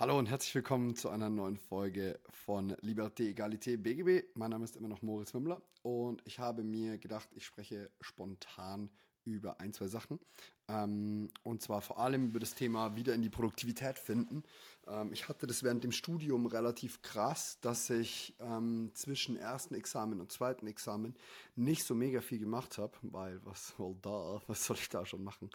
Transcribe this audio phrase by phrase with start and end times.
[0.00, 4.28] Hallo und herzlich willkommen zu einer neuen Folge von Liberté, Egalité, BGB.
[4.34, 8.90] Mein Name ist immer noch Moritz Wimmler und ich habe mir gedacht, ich spreche spontan
[9.24, 10.20] über ein, zwei Sachen.
[10.68, 14.42] Ähm, und zwar vor allem über das Thema wieder in die Produktivität finden.
[14.88, 20.20] Ähm, ich hatte das während dem Studium relativ krass, dass ich ähm, zwischen ersten Examen
[20.20, 21.14] und zweiten Examen
[21.56, 25.24] nicht so mega viel gemacht habe, weil was, well, da, was soll ich da schon
[25.24, 25.50] machen?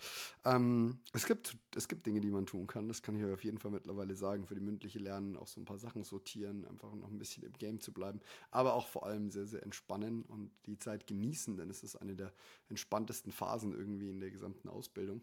[0.46, 3.44] Ähm, es, gibt, es gibt Dinge, die man tun kann, das kann ich euch auf
[3.44, 6.94] jeden Fall mittlerweile sagen, für die mündliche Lernen auch so ein paar Sachen sortieren, einfach
[6.96, 8.20] noch ein bisschen im Game zu bleiben,
[8.52, 12.16] aber auch vor allem sehr, sehr entspannen und die Zeit genießen, denn es ist eine
[12.16, 12.34] der
[12.70, 15.03] entspanntesten Phasen irgendwie in der gesamten Ausbildung.
[15.04, 15.22] Ausbildung.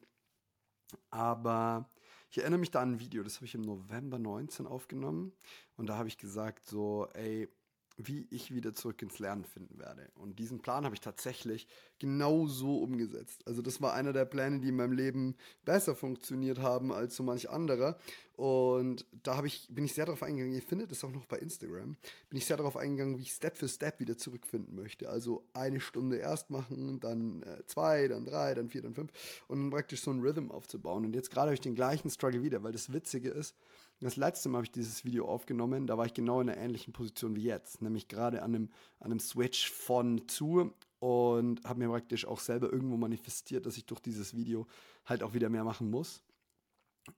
[1.11, 1.91] Aber
[2.31, 5.33] ich erinnere mich da an ein Video, das habe ich im November 19 aufgenommen.
[5.77, 7.49] Und da habe ich gesagt, so, ey,
[7.97, 10.11] wie ich wieder zurück ins Lernen finden werde.
[10.15, 11.67] Und diesen Plan habe ich tatsächlich
[11.99, 13.47] genau so umgesetzt.
[13.47, 17.23] Also das war einer der Pläne, die in meinem Leben besser funktioniert haben als so
[17.23, 17.99] manch anderer.
[18.41, 21.95] Und da ich, bin ich sehr darauf eingegangen, ihr findet es auch noch bei Instagram,
[22.31, 25.11] bin ich sehr darauf eingegangen, wie ich Step für Step wieder zurückfinden möchte.
[25.11, 29.13] Also eine Stunde erst machen, dann äh, zwei, dann drei, dann vier, dann fünf
[29.47, 31.05] und dann praktisch so einen Rhythm aufzubauen.
[31.05, 33.55] Und jetzt gerade habe ich den gleichen Struggle wieder, weil das Witzige ist,
[34.01, 36.95] das letzte Mal habe ich dieses Video aufgenommen, da war ich genau in einer ähnlichen
[36.95, 41.91] Position wie jetzt, nämlich gerade an einem, an einem Switch von zu und habe mir
[41.91, 44.67] praktisch auch selber irgendwo manifestiert, dass ich durch dieses Video
[45.05, 46.23] halt auch wieder mehr machen muss.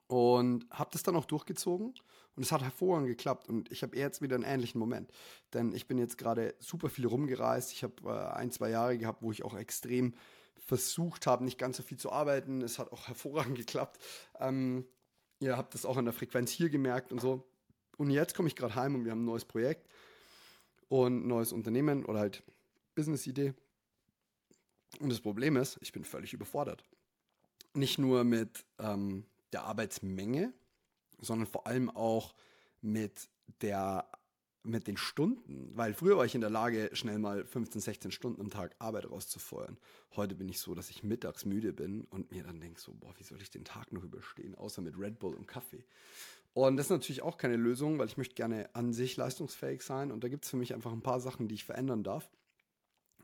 [0.06, 1.94] Und habe das dann auch durchgezogen
[2.34, 5.10] und es hat hervorragend geklappt und ich habe jetzt wieder einen ähnlichen Moment,
[5.52, 7.72] denn ich bin jetzt gerade super viel rumgereist.
[7.72, 10.14] Ich habe äh, ein, zwei Jahre gehabt, wo ich auch extrem
[10.56, 12.62] versucht habe, nicht ganz so viel zu arbeiten.
[12.62, 13.98] Es hat auch hervorragend geklappt.
[14.38, 14.86] Ähm,
[15.42, 17.44] Ihr habt das auch an der Frequenz hier gemerkt und so.
[17.96, 19.88] Und jetzt komme ich gerade heim und wir haben ein neues Projekt
[20.88, 22.44] und ein neues Unternehmen oder halt
[22.94, 23.52] Business-Idee.
[25.00, 26.84] Und das Problem ist, ich bin völlig überfordert.
[27.74, 30.52] Nicht nur mit ähm, der Arbeitsmenge,
[31.18, 32.34] sondern vor allem auch
[32.80, 33.28] mit
[33.60, 34.08] der
[34.64, 38.40] mit den Stunden, weil früher war ich in der Lage, schnell mal 15, 16 Stunden
[38.40, 39.76] am Tag Arbeit rauszufeuern.
[40.14, 43.12] Heute bin ich so, dass ich mittags müde bin und mir dann denke so, boah,
[43.18, 45.84] wie soll ich den Tag noch überstehen, außer mit Red Bull und Kaffee.
[46.54, 50.12] Und das ist natürlich auch keine Lösung, weil ich möchte gerne an sich leistungsfähig sein
[50.12, 52.30] und da gibt es für mich einfach ein paar Sachen, die ich verändern darf.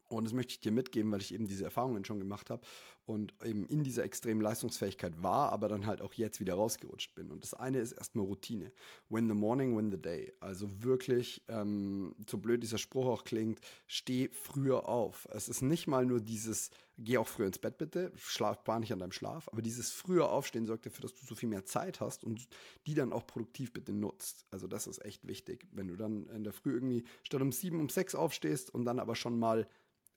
[0.08, 2.62] Und das möchte ich dir mitgeben, weil ich eben diese Erfahrungen schon gemacht habe
[3.08, 7.30] und eben in dieser extremen Leistungsfähigkeit war, aber dann halt auch jetzt wieder rausgerutscht bin.
[7.30, 8.70] Und das eine ist erstmal Routine.
[9.08, 10.32] Win the morning, win the day.
[10.40, 15.26] Also wirklich, ähm, so blöd dieser Spruch auch klingt, steh früher auf.
[15.30, 18.92] Es ist nicht mal nur dieses, geh auch früher ins Bett bitte, schlaf, plan nicht
[18.92, 22.00] an deinem Schlaf, aber dieses früher Aufstehen sorgt dafür, dass du so viel mehr Zeit
[22.00, 22.46] hast und
[22.86, 24.44] die dann auch produktiv bitte nutzt.
[24.50, 25.66] Also das ist echt wichtig.
[25.72, 28.98] Wenn du dann in der Früh irgendwie statt um sieben, um sechs aufstehst und dann
[28.98, 29.66] aber schon mal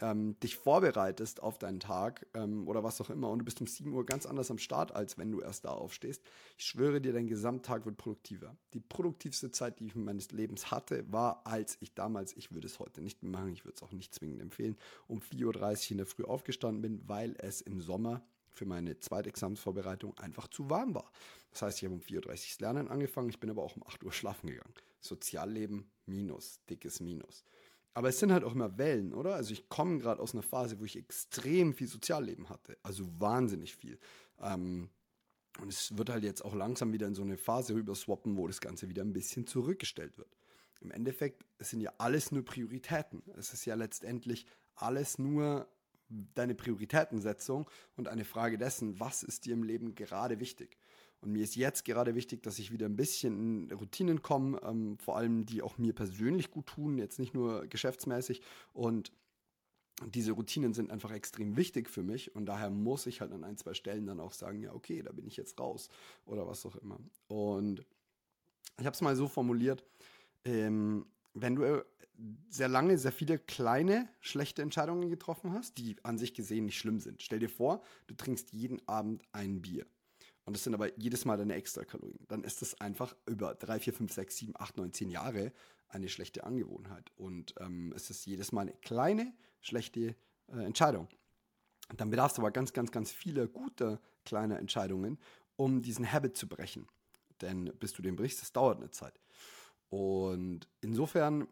[0.01, 3.67] ähm, dich vorbereitest auf deinen Tag ähm, oder was auch immer und du bist um
[3.67, 6.23] 7 Uhr ganz anders am Start, als wenn du erst da aufstehst.
[6.57, 8.55] Ich schwöre dir, dein Gesamttag wird produktiver.
[8.73, 12.79] Die produktivste Zeit, die ich meines Lebens hatte, war, als ich damals, ich würde es
[12.79, 16.05] heute nicht machen, ich würde es auch nicht zwingend empfehlen, um 4.30 Uhr in der
[16.07, 18.23] Früh aufgestanden bin, weil es im Sommer
[18.53, 21.11] für meine zweite Examensvorbereitung einfach zu warm war.
[21.51, 23.83] Das heißt, ich habe um 4.30 Uhr das Lernen angefangen, ich bin aber auch um
[23.85, 24.73] 8 Uhr schlafen gegangen.
[24.99, 27.43] Sozialleben minus, dickes Minus.
[27.93, 29.35] Aber es sind halt auch immer Wellen, oder?
[29.35, 32.77] Also ich komme gerade aus einer Phase, wo ich extrem viel Sozialleben hatte.
[32.83, 33.99] Also wahnsinnig viel.
[34.39, 34.89] Ähm,
[35.59, 38.61] und es wird halt jetzt auch langsam wieder in so eine Phase rüberswappen, wo das
[38.61, 40.29] Ganze wieder ein bisschen zurückgestellt wird.
[40.79, 43.21] Im Endeffekt, es sind ja alles nur Prioritäten.
[43.37, 45.67] Es ist ja letztendlich alles nur
[46.33, 50.77] deine Prioritätensetzung und eine Frage dessen, was ist dir im Leben gerade wichtig.
[51.21, 54.97] Und mir ist jetzt gerade wichtig, dass ich wieder ein bisschen in Routinen komme, ähm,
[54.97, 58.41] vor allem die auch mir persönlich gut tun, jetzt nicht nur geschäftsmäßig.
[58.73, 59.11] Und
[60.07, 63.57] diese Routinen sind einfach extrem wichtig für mich und daher muss ich halt an ein,
[63.57, 65.89] zwei Stellen dann auch sagen, ja, okay, da bin ich jetzt raus
[66.25, 66.99] oder was auch immer.
[67.27, 67.85] Und
[68.79, 69.83] ich habe es mal so formuliert,
[70.43, 71.05] ähm,
[71.35, 71.85] wenn du
[72.49, 76.99] sehr lange, sehr viele kleine, schlechte Entscheidungen getroffen hast, die an sich gesehen nicht schlimm
[76.99, 77.21] sind.
[77.21, 79.85] Stell dir vor, du trinkst jeden Abend ein Bier
[80.45, 83.93] und das sind aber jedes Mal deine Extrakalorien, dann ist das einfach über 3, 4,
[83.93, 85.51] 5, 6, 7, 8, 9, 10 Jahre
[85.87, 87.11] eine schlechte Angewohnheit.
[87.15, 90.15] Und ähm, es ist jedes Mal eine kleine, schlechte
[90.47, 91.07] äh, Entscheidung.
[91.97, 95.19] Dann bedarf es aber ganz, ganz, ganz viele gute kleine Entscheidungen,
[95.57, 96.87] um diesen Habit zu brechen.
[97.41, 99.19] Denn bis du den brichst, das dauert eine Zeit.
[99.89, 101.47] Und insofern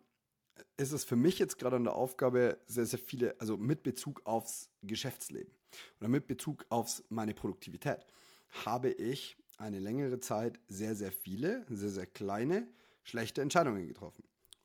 [0.78, 4.22] ist es für mich jetzt gerade an der Aufgabe, sehr, sehr viele, also mit Bezug
[4.26, 5.52] aufs Geschäftsleben
[6.00, 8.06] oder mit Bezug auf meine Produktivität
[8.66, 12.68] habe ich eine längere Zeit sehr, sehr viele, sehr, sehr kleine,
[13.04, 14.24] schlechte Entscheidungen getroffen.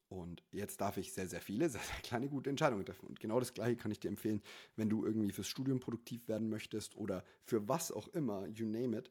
[0.08, 3.06] Und jetzt darf ich sehr, sehr viele, sehr, sehr kleine, gute Entscheidungen treffen.
[3.06, 4.42] Und genau das Gleiche kann ich dir empfehlen,
[4.76, 8.96] wenn du irgendwie fürs Studium produktiv werden möchtest oder für was auch immer, you name
[8.96, 9.10] it.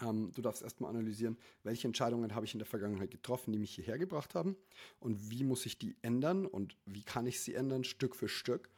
[0.00, 3.76] Ähm, du darfst erstmal analysieren, welche Entscheidungen habe ich in der Vergangenheit getroffen, die mich
[3.76, 4.56] hierher gebracht haben
[4.98, 8.70] und wie muss ich die ändern und wie kann ich sie ändern, Stück für Stück,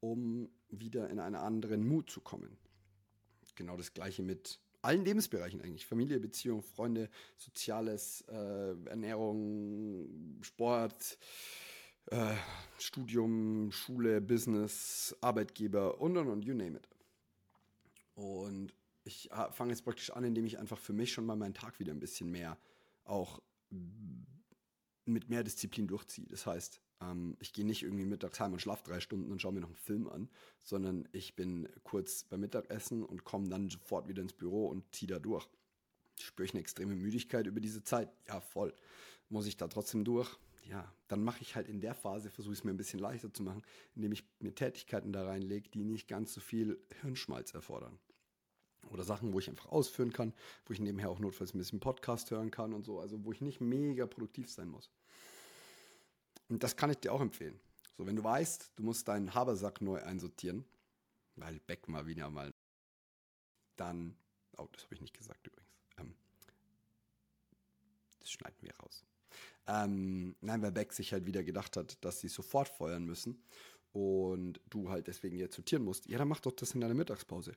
[0.00, 2.58] um wieder in einen anderen Mut zu kommen.
[3.62, 5.86] Genau das gleiche mit allen Lebensbereichen eigentlich.
[5.86, 11.16] Familie, Beziehung, Freunde, Soziales, äh, Ernährung, Sport,
[12.06, 12.34] äh,
[12.80, 16.88] Studium, Schule, Business, Arbeitgeber und und und, you name it.
[18.16, 18.74] Und
[19.04, 21.92] ich fange jetzt praktisch an, indem ich einfach für mich schon mal meinen Tag wieder
[21.92, 22.58] ein bisschen mehr
[23.04, 23.40] auch
[25.04, 26.26] mit mehr Disziplin durchziehe.
[26.28, 29.52] Das heißt, ähm, ich gehe nicht irgendwie mittags heim und schlafe drei Stunden und schaue
[29.52, 30.28] mir noch einen Film an,
[30.62, 35.08] sondern ich bin kurz beim Mittagessen und komme dann sofort wieder ins Büro und ziehe
[35.08, 35.48] da durch.
[36.20, 38.12] Spüre ich eine extreme Müdigkeit über diese Zeit?
[38.28, 38.74] Ja, voll.
[39.28, 40.38] Muss ich da trotzdem durch?
[40.68, 43.32] Ja, dann mache ich halt in der Phase, versuche ich es mir ein bisschen leichter
[43.32, 43.62] zu machen,
[43.96, 47.98] indem ich mir Tätigkeiten da reinlege, die nicht ganz so viel Hirnschmalz erfordern.
[48.90, 50.34] Oder Sachen, wo ich einfach ausführen kann,
[50.66, 53.40] wo ich nebenher auch notfalls ein bisschen Podcast hören kann und so, also wo ich
[53.40, 54.90] nicht mega produktiv sein muss.
[56.48, 57.58] Und das kann ich dir auch empfehlen.
[57.96, 60.64] So, wenn du weißt, du musst deinen Habersack neu einsortieren,
[61.36, 62.52] weil Beck mal wieder mal,
[63.76, 64.16] dann,
[64.56, 65.70] oh, das habe ich nicht gesagt übrigens.
[65.98, 66.14] Ähm,
[68.20, 69.04] das schneiden wir raus.
[69.66, 73.42] Ähm, nein, weil Beck sich halt wieder gedacht hat, dass sie sofort feuern müssen
[73.92, 76.06] und du halt deswegen jetzt sortieren musst.
[76.06, 77.52] Ja, dann mach doch das in deiner Mittagspause.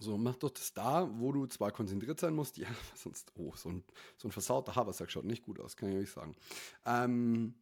[0.00, 3.68] So, mach doch das da, wo du zwar konzentriert sein musst, ja, sonst, oh, so
[3.68, 3.84] ein,
[4.16, 6.34] so ein versauter Habersack schaut nicht gut aus, kann ich euch sagen.
[6.84, 7.54] Ähm,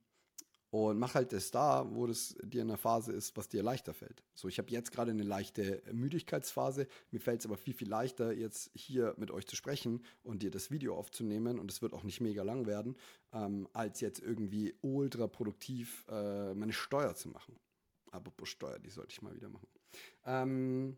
[0.72, 3.92] und mach halt das da, wo das dir in einer Phase ist, was dir leichter
[3.92, 4.22] fällt.
[4.32, 6.88] So, ich habe jetzt gerade eine leichte Müdigkeitsphase.
[7.10, 10.50] Mir fällt es aber viel, viel leichter, jetzt hier mit euch zu sprechen und dir
[10.50, 11.58] das Video aufzunehmen.
[11.58, 12.96] Und es wird auch nicht mega lang werden,
[13.34, 17.54] ähm, als jetzt irgendwie ultra produktiv äh, meine Steuer zu machen.
[18.10, 19.68] Apropos Steuer, die sollte ich mal wieder machen.
[20.24, 20.96] Ähm,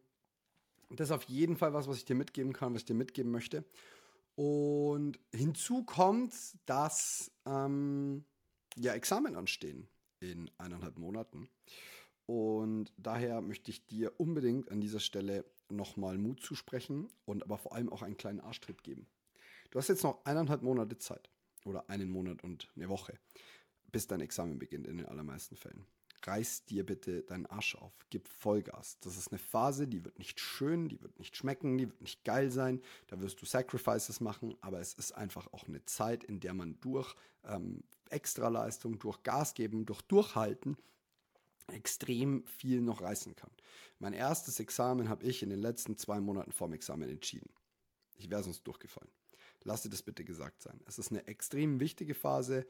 [0.91, 3.31] das ist auf jeden Fall was, was ich dir mitgeben kann, was ich dir mitgeben
[3.31, 3.65] möchte.
[4.37, 6.33] Und hinzu kommt,
[6.67, 8.25] dass ähm,
[8.77, 9.89] ja Examen anstehen
[10.21, 11.49] in eineinhalb Monaten.
[12.27, 17.75] Und daher möchte ich dir unbedingt an dieser Stelle nochmal Mut zusprechen und aber vor
[17.75, 19.07] allem auch einen kleinen Arschtritt geben.
[19.71, 21.31] Du hast jetzt noch eineinhalb Monate Zeit
[21.65, 23.19] oder einen Monat und eine Woche,
[23.93, 25.87] bis dein Examen beginnt in den allermeisten Fällen
[26.27, 28.99] reiß dir bitte deinen Arsch auf, gib Vollgas.
[29.01, 32.25] Das ist eine Phase, die wird nicht schön, die wird nicht schmecken, die wird nicht
[32.25, 36.41] geil sein, da wirst du Sacrifices machen, aber es ist einfach auch eine Zeit, in
[36.41, 40.77] der man durch ähm, Extraleistung, durch Gas geben, durch Durchhalten
[41.73, 43.51] extrem viel noch reißen kann.
[43.99, 47.51] Mein erstes Examen habe ich in den letzten zwei Monaten vorm Examen entschieden.
[48.17, 49.11] Ich wäre sonst durchgefallen.
[49.63, 50.81] Lass dir das bitte gesagt sein.
[50.87, 52.67] Es ist eine extrem wichtige Phase.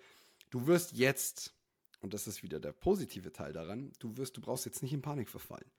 [0.51, 1.54] Du wirst jetzt
[2.05, 5.01] und das ist wieder der positive Teil daran, du wirst, du brauchst jetzt nicht in
[5.01, 5.71] Panik verfallen.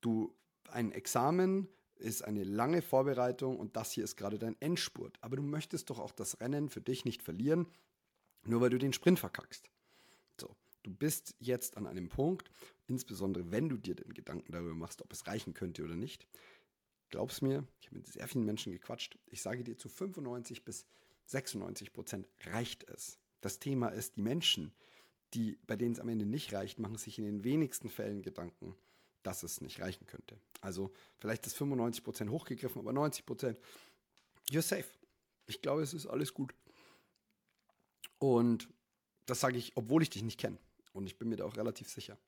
[0.00, 0.34] Du,
[0.70, 5.18] ein Examen ist eine lange Vorbereitung und das hier ist gerade dein Endspurt.
[5.20, 7.66] Aber du möchtest doch auch das Rennen für dich nicht verlieren,
[8.44, 9.68] nur weil du den Sprint verkackst.
[10.40, 12.50] So, du bist jetzt an einem Punkt,
[12.86, 16.26] insbesondere wenn du dir den Gedanken darüber machst, ob es reichen könnte oder nicht.
[17.10, 19.18] Glaub's mir, ich habe mit sehr vielen Menschen gequatscht.
[19.26, 20.86] Ich sage dir, zu 95 bis
[21.26, 23.18] 96 Prozent reicht es.
[23.42, 24.72] Das Thema ist, die Menschen,
[25.34, 28.74] die, bei denen es am Ende nicht reicht, machen sich in den wenigsten Fällen Gedanken,
[29.22, 30.38] dass es nicht reichen könnte.
[30.60, 33.56] Also vielleicht ist 95% hochgegriffen, aber 90%,
[34.50, 34.86] you're safe.
[35.46, 36.54] Ich glaube, es ist alles gut.
[38.18, 38.68] Und
[39.26, 40.58] das sage ich, obwohl ich dich nicht kenne.
[40.92, 42.18] Und ich bin mir da auch relativ sicher.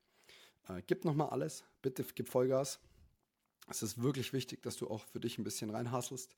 [0.68, 1.64] Äh, gib nochmal alles.
[1.82, 2.80] Bitte gib Vollgas.
[3.68, 6.34] Es ist wirklich wichtig, dass du auch für dich ein bisschen reinhasselst.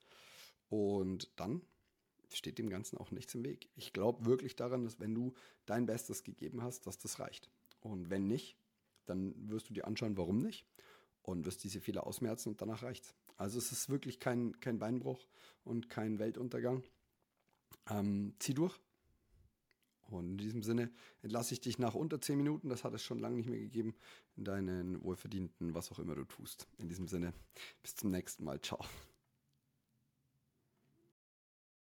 [0.69, 1.61] Und dann
[2.37, 3.69] steht dem Ganzen auch nichts im Weg.
[3.75, 5.33] Ich glaube wirklich daran, dass wenn du
[5.65, 7.49] dein Bestes gegeben hast, dass das reicht.
[7.81, 8.57] Und wenn nicht,
[9.05, 10.65] dann wirst du dir anschauen, warum nicht
[11.21, 13.15] und wirst diese Fehler ausmerzen und danach reicht's.
[13.37, 15.27] Also es ist wirklich kein, kein Beinbruch
[15.63, 16.83] und kein Weltuntergang.
[17.89, 18.79] Ähm, zieh durch.
[20.09, 23.19] Und in diesem Sinne entlasse ich dich nach unter 10 Minuten, das hat es schon
[23.19, 23.95] lange nicht mehr gegeben,
[24.35, 26.67] in deinen wohlverdienten, was auch immer du tust.
[26.77, 27.33] In diesem Sinne,
[27.81, 28.61] bis zum nächsten Mal.
[28.61, 28.79] Ciao.